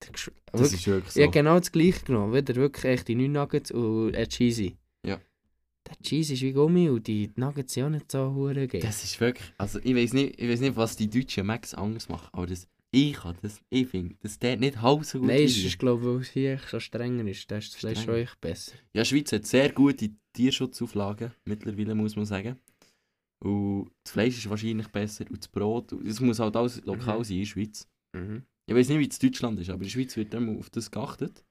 [0.00, 0.08] Das
[0.52, 1.20] wirklich, ist wirklich so.
[1.20, 4.76] ich habe genau das gleiche genommen, wieder wirklich echt die 9 Nuggets und ein Cheesy.
[5.04, 5.20] Ja.
[5.88, 8.80] Der Cheesy ist wie Gummi und die Nuggets sind auch nicht so hure geil.
[8.82, 12.08] Das ist wirklich, also ich weiß nicht, ich weiß nicht, was die deutschen Macs anders
[12.08, 15.42] machen, aber das, ich kann das, ich finde, das der nicht halb so gut Nein,
[15.44, 15.56] ist.
[15.64, 18.72] ist glaube ich, weil es hier so strenger ist, da ist das Fleisch echt besser.
[18.92, 22.56] Ja, die Schweiz hat sehr gute Tierschutzauflagen, mittlerweile muss man sagen.
[23.40, 27.24] Und das Fleisch ist wahrscheinlich besser und das Brot, es muss halt alles lokal Mhm.
[27.24, 27.88] sein in der Schweiz.
[28.14, 28.42] Mhm.
[28.66, 30.70] Ich weiß nicht, wie es in Deutschland ist, aber in der Schweiz wird immer auf
[30.70, 31.44] das geachtet.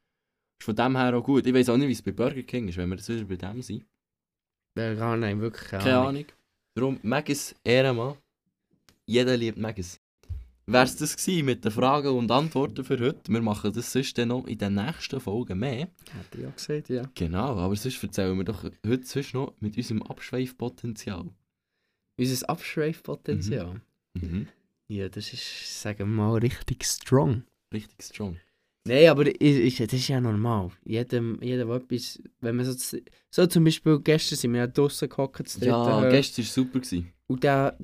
[0.60, 1.46] Ist von dem her auch gut.
[1.46, 3.36] Ich weiß auch nicht, wie es bei Burger King ist, wenn wir das wieder bei
[3.36, 3.86] dem sind.
[4.78, 6.08] Ja, gar nicht, wirklich keine, Keine Ahnung.
[6.10, 6.26] Ahnung.
[6.76, 8.16] Darum, Maggis Ehrenmann.
[9.06, 10.02] Jeder liebt Maggis.
[10.68, 13.32] Wär's das gewesen mit den Fragen und Antworten für heute?
[13.32, 15.90] Wir machen das sonst dann noch in den nächsten Folgen mehr.
[16.12, 17.04] Hätte ich auch gesagt, ja.
[17.14, 21.30] Genau, aber sonst erzählen wir doch heute sonst noch mit unserem Abschweifpotenzial.
[22.18, 23.80] Unser Abschweifpotenzial.
[24.16, 24.48] Mhm.
[24.88, 27.44] Ja, das ist, sagen wir mal, richtig strong.
[27.74, 28.38] Richtig strong.
[28.88, 30.70] Nein, aber ich, ich, das ist ja normal.
[30.86, 32.98] Jedem, jedem etwas, wenn man so,
[33.32, 36.80] so zum Beispiel gestern sind wir ja draussen gehockt, zu Ja, dritten, gestern war super.
[36.80, 37.12] Gewesen.
[37.26, 37.76] und da,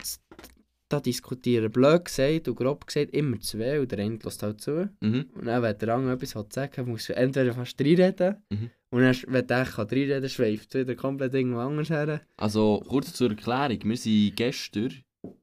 [0.90, 4.92] da diskutieren blöd gesagt und grob gesagt immer zwei und der eine lässt halt zu.
[5.00, 5.26] Mhm.
[5.34, 8.70] Und dann, wenn der andere etwas hat sagen, muss er entweder fast reinreden Mhm.
[8.92, 12.22] und dann, wenn der kann reinreden schweift wieder komplett irgendwo anders her.
[12.38, 13.80] Also, kurz zur Erklärung.
[13.86, 14.94] Wir sind gestern,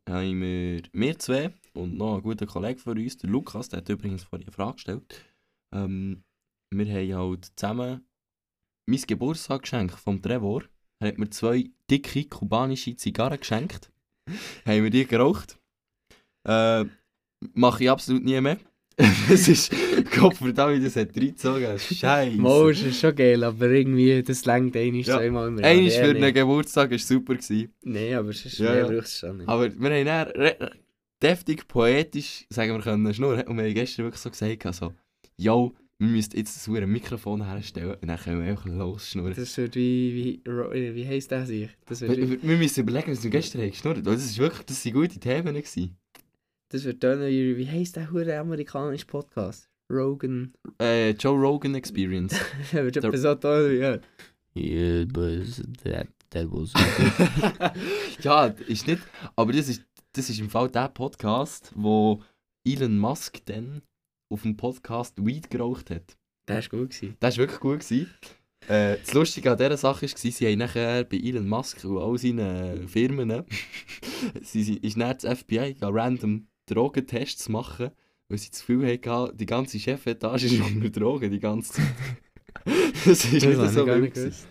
[0.08, 3.88] haben wir, wir zwei und noch ein guter Kollege von uns, der Lukas, der hat
[3.88, 5.24] übrigens vorhin eine Frage gestellt.
[5.74, 6.24] Ähm,
[6.70, 8.06] wir haben halt zusammen
[8.86, 10.64] mein Geburtstagsgeschenk vom Trevor.
[11.00, 13.92] Er hat mir zwei dicke kubanische Zigarren geschenkt.
[14.66, 15.58] haben wir die geraucht.
[16.46, 16.84] Äh,
[17.54, 18.58] mache ich absolut nie mehr.
[19.30, 19.72] Es ist,
[20.18, 21.78] Gottverdammt, das hat reingezogen.
[21.78, 22.36] Scheiße.
[22.36, 25.18] Mal ist es schon geil, aber irgendwie, das längt einmal, Ja.
[25.18, 27.34] zweimal im Einmal für einen Geburtstag war super.
[27.34, 27.72] Gewesen.
[27.84, 29.48] Nein, aber es ist, Ja, mehr brauchst du schon nicht.
[29.48, 30.70] Aber wir haben dann
[31.22, 33.46] deftig poetisch, sagen wir können, schnurren.
[33.46, 34.92] Und wir haben gestern wirklich so gesagt, also,
[35.36, 39.34] yo, wir müssen jetzt das verdammte Mikrofon herstellen und dann können wir einfach losschnurren.
[39.34, 41.68] Das wird wie, wie, äh, wie heisst das sich?
[41.86, 44.04] Das wird, Wir, wir wir müssen überlegen, was wir gestern haben geschnurrt.
[44.04, 45.96] weil Das ist wirklich, das gute Themen gewesen.
[46.70, 49.68] Das wird dann wie, wie heisst der hure amerikanische Podcast?
[49.90, 50.52] Rogan.
[50.80, 52.38] Äh, Joe Rogan Experience.
[52.72, 53.98] Der wird Der- etwa so toll, ja.
[54.54, 55.46] Yeah, but
[55.84, 56.72] that, that was...
[58.22, 59.02] ja, ist nicht,
[59.36, 62.22] aber das ist, das ist im Fall der Podcast, wo
[62.66, 63.82] Elon Musk dann
[64.30, 66.16] auf dem Podcast Weed geraucht hat.
[66.48, 66.90] der war gut.
[66.90, 67.16] Gewesen.
[67.20, 67.80] Das war wirklich gut.
[67.80, 68.10] Gewesen.
[68.66, 72.18] Äh, das Lustige an dieser Sache war, sie haben nachher bei Elon Musk und all
[72.18, 73.44] seinen Firmen
[74.42, 77.90] sie, sie, ist dann das FBI random Drogentests machen,
[78.28, 81.86] weil sie das Gefühl hatten, die ganze Chefetage ist unter Drogen die ganze Zeit.
[82.64, 84.16] das ist Das nicht so wild.
[84.16, 84.46] nicht.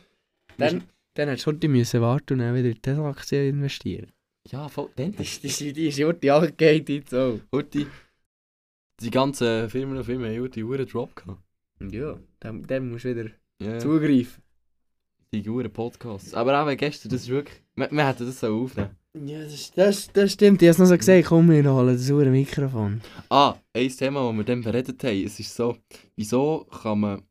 [0.58, 4.12] Dann, dann hättest du heute müssen warten und dann wieder in diese Aktie investieren.
[4.50, 4.90] Ja, voll.
[4.96, 7.40] Dann Die, die, die ist heute angegangen, jetzt auch.
[7.52, 7.86] Heute,
[9.02, 11.42] die ganzen Firmen und Firmen haben heute einen Drop gehabt.
[11.92, 13.30] Ja, dann, dann musst du wieder
[13.62, 14.42] Ja, zugreifen.
[15.34, 16.34] die guten Podcasts.
[16.34, 18.96] Aber auch gestern, das ist wirklich, wir, wir hätten das so aufnehmen.
[19.26, 20.62] Ja, das, das, das stimmt.
[20.62, 23.02] Ich habe es noch so gesagt, komm, wir holen das hure Mikrofon.
[23.30, 25.78] Ah, ein Thema, das wir dann beredet haben, es ist so,
[26.16, 27.22] wieso kann man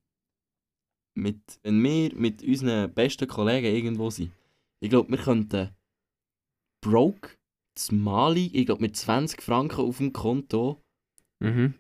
[1.15, 4.33] mit, wenn wir mit unseren besten Kollegen irgendwo sind,
[4.81, 5.71] ich glaube, wir könnten
[6.85, 7.31] broke,
[7.75, 10.83] zu Mali, ich glaube mit 20 Franken auf dem Konto,
[11.43, 11.75] Mhm.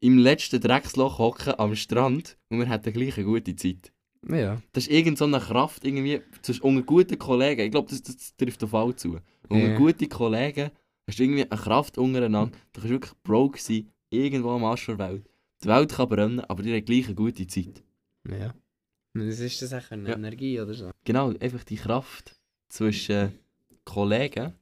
[0.00, 3.92] im letzten Drecksloch hocken am Strand und wir hätten gleich eine gute Zeit.
[4.28, 4.60] Ja.
[4.72, 8.36] Das ist irgend so eine Kraft irgendwie, zwischen, unter guten Kollegen, ich glaube, das, das
[8.36, 9.18] trifft auf alle zu.
[9.48, 9.76] Unter Ja.
[9.76, 10.70] guten Kollegen
[11.06, 14.98] hast du irgendwie eine Kraft untereinander, du kannst wirklich broke sein, irgendwo am Arsch der
[14.98, 15.28] Welt.
[15.62, 17.82] Die Welt kann brennen, aber die hat gleich eine gute Zeit.
[18.28, 18.54] Ja.
[19.14, 20.14] Das ist das auch eine Ja.
[20.16, 20.90] Energie oder so.
[21.04, 22.36] Genau, einfach die Kraft
[22.68, 23.38] zwischen
[23.84, 24.54] Kollegen.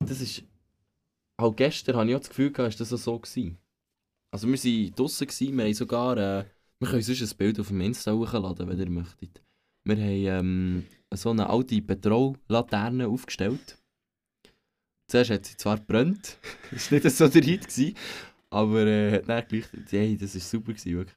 [0.00, 0.42] Das ist.
[1.38, 3.58] Auch gestern hatte ich auch das Gefühl, gehabt, ist das so gewesen.
[4.30, 6.16] Also wir waren draußen, wir haben sogar.
[6.18, 6.44] Äh,
[6.78, 9.42] wir können sonst ein Bild auf dem Insta hochladen, wenn ihr möchtet.
[9.84, 13.78] Wir haben ähm, so eine alte Petrollaterne aufgestellt.
[15.08, 16.38] Zuerst hat sie zwar gebrannt,
[16.72, 17.94] das war nicht so der Hit, gewesen,
[18.50, 19.66] aber äh, hat dann gleich.
[19.90, 21.16] Hey, das war super, gewesen, wirklich.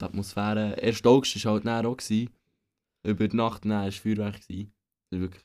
[0.00, 0.76] die Atmosphäre.
[0.78, 1.96] Erst August war halt dann auch.
[1.96, 2.30] Gewesen.
[3.06, 4.46] Über die Nacht war es Feuerwerk.
[4.46, 4.72] Gewesen.
[5.10, 5.44] Das wirklich...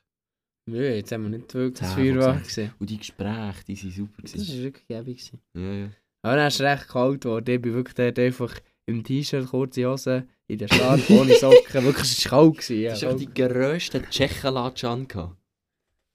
[0.69, 2.43] Nö, jetzt haben wir nicht wirklich das 10 von Feuerwerk 10.
[2.43, 2.73] gesehen.
[2.79, 4.21] Und die Gespräche, die waren super.
[4.21, 4.55] Das Gewesen.
[4.55, 5.31] war wirklich gäbig.
[5.53, 5.89] Ja, ja.
[6.21, 7.49] Aber dann ist es recht kalt geworden.
[7.49, 8.59] Ich bin wirklich dort einfach
[8.89, 11.83] im T-Shirt, kurze Hose, in der Schlarf, ohne Socken.
[11.85, 12.57] Wirklich, es war kalt.
[12.57, 12.89] Gewesen, ja.
[12.91, 15.37] Das war die grössten Tschechenlatschen an.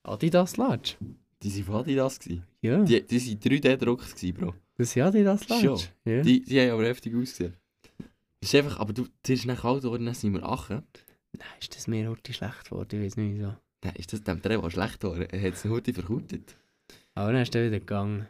[0.03, 0.95] Adidas Latsch.
[1.41, 2.19] Die waren von Adidas.
[2.19, 2.43] Gewesen.
[2.61, 4.53] Ja, Die, die waren 3D-gedruckt, gewesen, Bro.
[4.77, 5.63] das sind Adidas Schon.
[5.65, 5.89] Latsch.
[6.05, 6.21] Ja.
[6.21, 7.53] Die, die haben aber heftig ausgesehen.
[8.41, 10.83] Das ist einfach, aber du, du bist nach kalt geworden, dann sind wir achen.
[11.37, 12.99] Nein, ist das mir heute schlecht geworden?
[12.99, 13.55] Ich weiß nicht wieso.
[13.81, 15.17] Dann ist das dem Dreh, was schlecht war.
[15.17, 16.55] Er hat es heute verkautet.
[17.15, 18.27] Aber dann ist er wieder gegangen.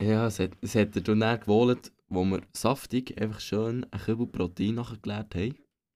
[0.00, 4.00] Ja, es hat, es hat er dann dann gewollt, wo wir saftig einfach schön ein
[4.00, 5.54] Kübel Protein nachgeleert haben.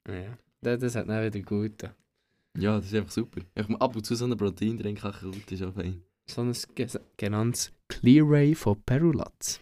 [0.09, 0.39] Ja.
[0.63, 1.83] Das, das hat dann wieder gut.
[2.59, 3.43] Ja, das ist einfach super.
[3.55, 6.03] Ich ab und zu so einen Protein trinken, kann gut, ist auch fein.
[6.27, 6.57] So ein
[7.17, 9.61] genanntes Clear Ray von Perulatz.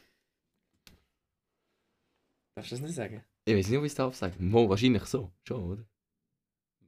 [2.57, 3.23] Darfst du das nicht sagen?
[3.45, 4.49] Ich weiß nicht, ob ich es darf sagen.
[4.49, 5.33] Mo, wahrscheinlich so.
[5.47, 5.85] Schon, oder?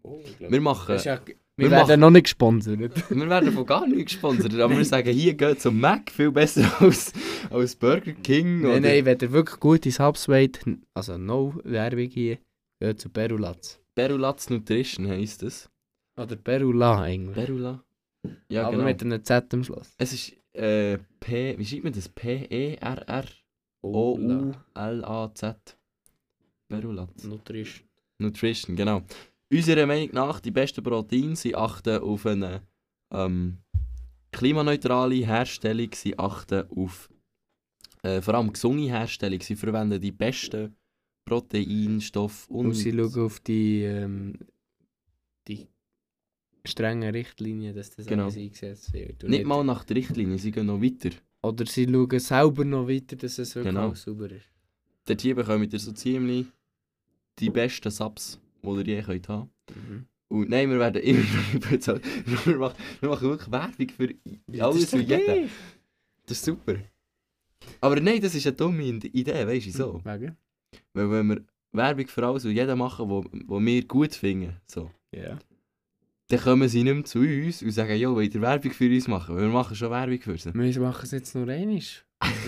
[0.03, 0.93] Oh, Wir machen...
[0.93, 1.21] Das ist ja,
[1.57, 2.79] wir, wir werden machen- noch nicht gesponsert.
[3.11, 6.71] Wir werden von gar nicht gesponsert, aber wir sagen, hier geht zum Mac viel besser
[6.83, 7.13] als,
[7.51, 8.61] als Burger King.
[8.63, 10.61] nein, nein, wenn ihr wirklich gute Subs wollt,
[10.95, 12.39] also no Werbung hier,
[12.81, 13.81] geht zu Perulatz.
[13.95, 15.71] Perulatz Nutrition heisst das.
[16.21, 17.35] Oder Perula eigentlich.
[17.35, 17.83] Perula?
[18.49, 18.85] Ja, Aber genau.
[18.85, 19.95] mit einem Z am Schluss.
[19.99, 22.09] Es ist äh, P, wie schreibt man das?
[24.37, 25.77] P-E-R-R-O-U-L-A-Z.
[26.69, 27.25] Perulatz.
[27.25, 27.87] Nutrition.
[28.19, 29.03] Nutrition, genau.
[29.53, 32.63] Unserer Meinung nach, die besten Proteine, sie achten auf eine
[33.13, 33.59] ähm,
[34.33, 37.09] klimaneutrale Herstellung, sie achten auf
[38.03, 39.41] äh, vor allem gesunde Herstellung.
[39.41, 40.75] Sie verwenden die besten
[41.25, 42.67] Proteinstoffe und...
[42.67, 44.35] Und sie schauen auf die, ähm,
[45.49, 45.67] die
[46.65, 48.25] strengen Richtlinien, dass das Genau.
[48.25, 49.25] alles eingesetzt wird.
[49.25, 51.11] Und nicht mal nach der Richtlinie, sie gehen noch weiter.
[51.43, 53.95] Oder sie schauen selber noch weiter, dass es wirklich Genau.
[53.95, 54.51] sauber ist.
[55.05, 56.47] Dort hier bekommt ihr so ziemlich
[57.39, 60.07] die besten Subs, die ihr je könnt haben Mhm.
[60.29, 61.21] Und nein, wir werden immer
[61.55, 62.03] noch bezahlt.
[62.47, 63.89] Wir machen, wir machen wirklich Werbung
[64.51, 65.51] für alles und jeden.
[66.27, 66.75] Das ist super.
[67.81, 70.01] Aber nein, das ist eine dumme Idee, weißt du so.
[70.05, 70.37] Wegen?
[70.93, 74.91] Weil wenn wir Werbung für alles und jeden machen, wo, wo wir gut finden, so,
[75.13, 75.39] Ja.
[76.29, 79.07] dann kommen sie nicht mehr zu uns und sagen, jo, wollt ihr Werbung für uns
[79.09, 79.37] machen?
[79.37, 80.53] Weil wir machen schon Werbung für sie.
[80.55, 81.81] Wir machen es jetzt nur einmal.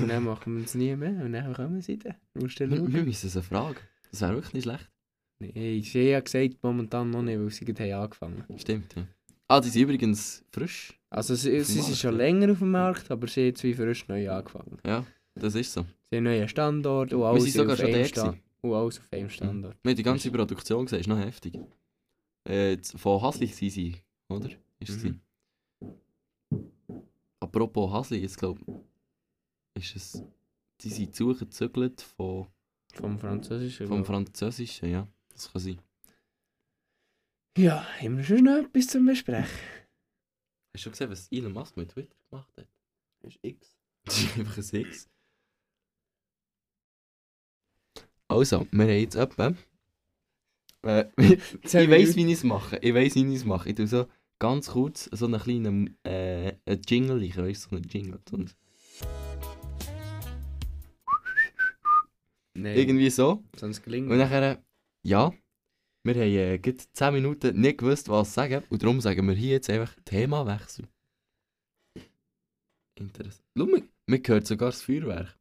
[0.01, 1.25] Und dann machen wir es nie mehr.
[1.25, 2.15] Und dann kommen sie dann.
[2.35, 2.49] Wir,
[2.93, 3.77] wir müssen sie fragen.
[4.11, 4.89] Das wäre wirklich nicht schlecht.
[5.41, 9.07] Nein, sie ja gesagt, momentan noch nicht, weil sie gerade haben angefangen Stimmt, ja.
[9.47, 10.99] Ah, die sind übrigens frisch.
[11.11, 14.29] Also sie, sie sind schon länger auf dem Markt, aber sie haben wie frisch neu
[14.31, 14.79] angefangen.
[14.85, 15.83] Ja, das ist so.
[16.11, 18.75] Sie haben einen neuen Standort und Wir alles, sind sogar auf schon einem Sta und
[18.75, 19.77] alles auf einem Standort.
[19.83, 21.59] Wir haben die ganze Produktion gesehen, ist noch heftig.
[22.45, 23.97] Äh, von Hasli waren sie,
[24.29, 24.51] oder?
[24.81, 25.21] Ist Mhm.
[27.41, 28.61] Apropos Hasli, jetzt glaube
[29.75, 30.23] ist es.
[30.81, 32.47] Die sind zugezügelt von,
[32.93, 33.87] Vom Französischen.
[33.87, 35.09] vom Französischen, ja.
[35.39, 35.81] Das kann sein.
[37.57, 39.47] ja, haben wir schon noch etwas zum Besprechen?
[39.47, 42.67] Hast du schon gesehen, was Elon Musk mit Twitter gemacht hat?
[43.21, 43.77] Das ist X.
[44.05, 45.09] Das ist einfach ein X.
[48.27, 49.55] Also, wir haben jetzt etwa.
[50.83, 51.05] Äh,
[51.63, 52.79] ich weiss, wie ich es mache.
[52.83, 53.69] Ich weiss, wie ich es mache.
[53.69, 54.09] Ich tue so
[54.41, 58.21] ganz kurz so einen kleinen äh, einen Jingle, ich weiss, so einen Jingle.
[58.33, 58.51] Einen-
[62.55, 63.45] Nein, Irgendwie so.
[63.57, 64.61] sonst gelingt Und nachher,
[65.03, 65.33] ja,
[66.05, 68.63] wir haben äh, gerade 10 Minuten nicht gewusst, was sagen.
[68.71, 70.87] Und darum sagen wir hier jetzt einfach Themawechsel.
[72.99, 73.45] Interessant.
[73.57, 75.37] Schau mal, man hört sogar das Feuerwerk.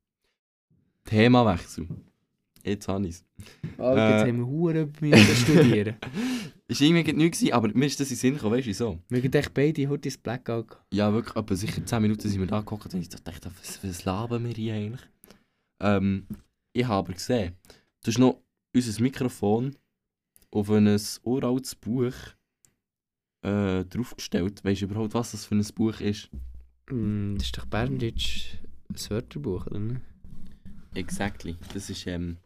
[1.05, 1.87] Themawechsel.
[2.63, 3.25] Jetzt habe ich es.
[3.77, 4.29] Alter, jetzt Äh.
[4.29, 5.95] haben wir Huren müssen studieren.
[6.69, 8.99] Ist irgendwie nichts gewesen, aber mir ist das in den Sinn gekommen, weißt du wieso?
[9.07, 10.77] Wir haben echt beide heute ins Blackout.
[10.93, 14.03] Ja, wirklich, etwa sicher 10 Minuten sind wir da geguckt und ich dachte, was, was
[14.03, 15.01] labern wir hier eigentlich?
[15.81, 16.27] Ähm,
[16.73, 17.55] ich habe aber gesehen,
[18.03, 18.41] du hast noch
[18.77, 19.75] unser Mikrofon
[20.51, 22.13] auf ein uraltes Buch
[23.43, 24.63] äh, draufgestellt.
[24.63, 26.29] Weißt du überhaupt, was das für ein Buch ist?
[26.89, 28.55] Mm, Das ist doch Berndeutsch
[28.89, 29.79] ein Wörterbuch, oder?
[29.79, 30.01] nicht?
[30.95, 31.55] Exactly.
[31.73, 32.37] Das ist ähm,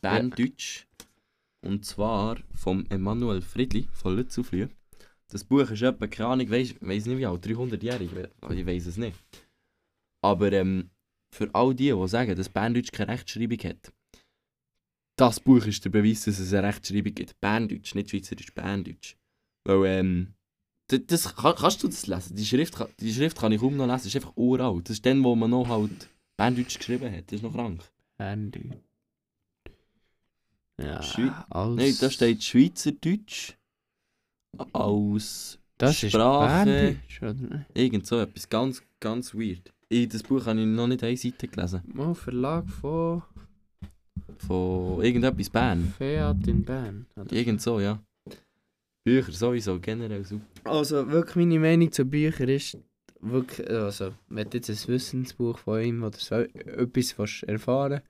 [0.00, 0.86] Berndeutsch.
[1.62, 4.68] Und zwar vom Emanuel Friedli von Lützelflüh.
[5.28, 8.86] Das Buch ist etwa, keine Ahnung, weiss, weiss nicht wie alt, 300-jährig, we- ich weiß
[8.86, 9.16] es nicht.
[10.22, 10.90] Aber ähm,
[11.32, 13.92] für all die, die sagen, dass Berndeutsch keine Rechtschreibung hat,
[15.16, 17.40] das Buch ist der Beweis, dass es eine Rechtschreibung gibt.
[17.40, 19.16] Berndeutsch, nicht Schweizerisch, Berndeutsch.
[19.64, 20.34] Weil, ähm,
[20.88, 22.36] das, kann, kannst du das lesen?
[22.36, 24.88] Die Schrift, kann- die Schrift kann ich kaum noch lesen, das ist einfach uralt.
[24.88, 27.82] Das ist dann, wo man noch halt Berndeutsch geschrieben hat, das ist noch krank.
[28.16, 28.76] Berndeutsch.
[30.78, 31.76] Ja, Schwei- als...
[31.76, 33.54] Nein, da steht Schweizerdeutsch
[34.72, 36.64] als Das ist Sprache.
[36.66, 37.66] Berndeutsch, oder?
[37.74, 39.72] irgend so etwas ganz, ganz weird.
[39.88, 41.80] Ich, das Buch habe ich noch nicht eine Seite gelesen.
[41.86, 43.22] Mal Verlag von...
[44.42, 45.92] von irgendetwas Bern.
[45.98, 47.06] Fiat in Bern.
[47.16, 47.32] oder?
[47.32, 48.02] Irgend so, ja.
[49.04, 50.44] Bücher sowieso, generell super.
[50.64, 52.76] Also wirklich meine Meinung zu Büchern ist,
[53.20, 58.00] wirklich, also wenn du jetzt ein Wissensbuch von ihm oder so etwas willst erfahren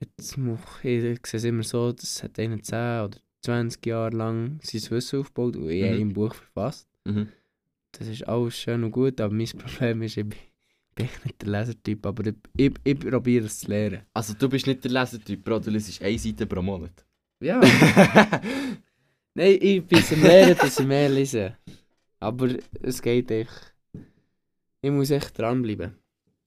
[0.00, 4.60] jetzt muss, ich sehe es immer so, das hat einer 10 oder 20 Jahre lang
[4.62, 6.00] sein Wissen aufgebaut und in Mhm.
[6.00, 6.86] einem Buch verfasst.
[7.04, 7.28] Mhm.
[7.92, 10.38] Das ist alles schön und gut, aber mein Problem ist, ich bin,
[10.98, 14.02] bin nicht der Lesertyp, aber ich, ich, ich probiere es zu lernen.
[14.12, 17.04] Also du bist nicht der Lesertyp, Bro, du liest eine Seite pro Monat.
[17.40, 17.60] Ja.
[19.34, 21.56] Nein, ich bin am Lernen, dass ich mehr lese.
[22.18, 22.48] Aber
[22.82, 23.74] es geht echt.
[24.80, 25.94] Ich muss echt dranbleiben.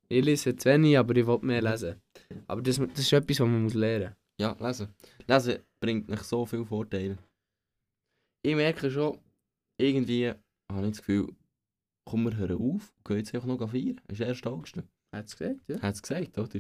[0.10, 2.02] Ich lese zu wenig, aber ich will mehr lesen.
[2.48, 4.90] Aber das, das ist etwas, was man muss lernen Ja, lesen.
[5.28, 7.18] Lesen bringt nicht so viele Vorteile.
[8.44, 9.18] Ich merke schon,
[9.78, 11.30] irgendwie habe ich das Gefühl,
[12.06, 14.00] komm, wir hören auf und gehen jetzt einfach noch feiern.
[14.08, 14.78] Das ist erst August.
[15.12, 15.82] Hat es gesagt, ja?
[15.82, 16.60] Hat es gesagt, oder?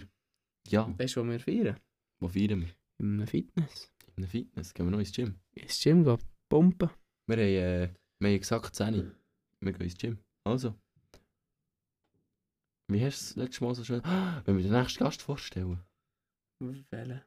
[0.67, 1.79] Ja, Weißt du, wo wir feiern?
[2.19, 2.69] wo feiern wir?
[2.99, 3.91] In einem Fitness.
[4.15, 5.39] In der Fitness, gehen wir noch ins Gym.
[5.53, 6.17] Ins Gym gehen,
[6.49, 6.89] pumpen.
[7.27, 9.11] Wir haben, äh, wir haben gesagt 10
[9.61, 10.17] Wir gehen ins Gym.
[10.43, 10.75] Also.
[12.87, 14.01] Wie hast du es letztes Mal so schön...
[14.45, 15.79] Wenn wir den nächsten Gast vorstellen.
[16.59, 17.21] Welchen?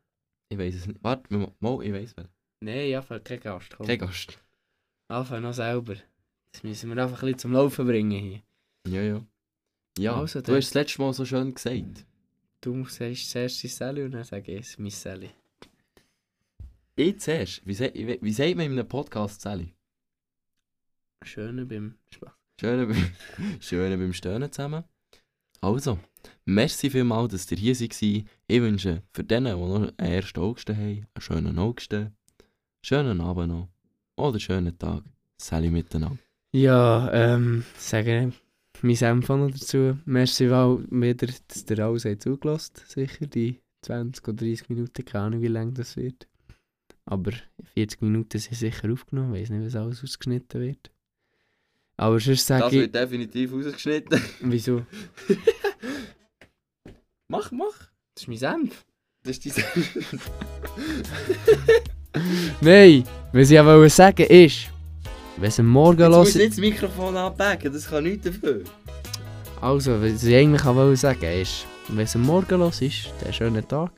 [0.50, 1.02] Ich weiß es nicht.
[1.02, 2.28] Warte, mal, ich weiß wer.
[2.60, 3.74] Nein, ja, kein Gast.
[3.76, 3.86] Komm.
[3.86, 4.38] Kein Gast.
[5.08, 5.96] Anfang noch selber.
[6.54, 8.42] Das müssen wir einfach ein bisschen zum Laufen bringen hier.
[8.86, 9.26] Ja, ja.
[9.98, 12.06] Ja, Also, du hast es letztes Mal so schön gesagt.
[12.60, 15.30] Du sagst zuerst dein Sally und dann sage ich es, mein Sally.
[16.96, 17.60] Ich zuerst.
[17.66, 19.74] Wie, wie, wie sagt man in einem Podcast, Sally?
[21.24, 22.32] Schöne beim Spaß.
[22.60, 24.84] Schön, beim- schön beim Stöhnen zusammen.
[25.60, 25.98] Also,
[26.44, 28.00] merci vielmals, dass ihr hier seid.
[28.00, 28.24] Ich
[28.60, 31.94] wünsche für denen, die noch einen ersten August haben, einen schönen August,
[32.82, 33.68] schönen Abend noch
[34.16, 35.02] oder schönen Tag.
[35.36, 36.18] Sally miteinander.
[36.54, 38.32] Ja, ähm, sage
[38.80, 39.98] mein Senf auch noch dazu.
[40.04, 45.24] Merci mal wieder, dass ihr alles habt zugelassen Sicher die 20 oder 30 Minuten, keine
[45.24, 46.28] Ahnung wie lange das wird.
[47.06, 47.32] Aber
[47.74, 50.92] 40 Minuten sind sicher aufgenommen, ich weiß nicht, was alles ausgeschnitten wird.
[51.96, 54.22] Aber sonst sage ich, definitiv ausgeschnitten.
[54.42, 54.86] wieso?
[57.28, 57.90] mach, mach.
[58.14, 58.86] Das ist mein Senf.
[59.24, 59.50] Das ist die
[62.60, 64.68] Nein, was ich aber sagen ist,
[65.36, 68.64] wenn es Morgen Du musst los nicht das Mikrofon abbacken, das kann nichts dafür.
[69.60, 73.66] Also, was ich eigentlich auch wollte sagen ist, wenn es Morgen los ist, dann schönen
[73.66, 73.92] Tag.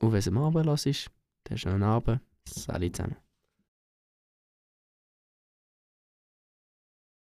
[0.00, 1.08] Und wenn es am Abend los ist,
[1.44, 2.20] dann schönen Abend.
[2.48, 3.25] Salut zusammen.